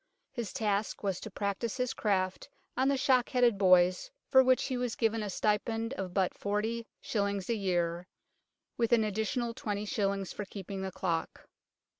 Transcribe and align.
His 0.31 0.51
task 0.51 1.03
was 1.03 1.19
to 1.19 1.29
practise 1.29 1.77
his 1.77 1.93
craft 1.93 2.49
on 2.75 2.87
the 2.87 2.97
shock 2.97 3.29
headed 3.29 3.59
boys, 3.59 4.09
for 4.31 4.41
which 4.43 4.63
he 4.63 4.75
was 4.75 4.95
given 4.95 5.21
a 5.21 5.29
stipend 5.29 5.93
of 5.93 6.11
but 6.11 6.35
405. 6.35 7.47
a 7.49 7.53
year, 7.53 8.07
with 8.77 8.93
an 8.93 9.03
additional 9.03 9.53
2os. 9.53 10.33
for 10.33 10.45
keeping 10.45 10.81
the 10.81 10.91
clock. 10.91 11.47